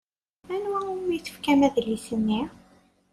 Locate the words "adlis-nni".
1.67-2.41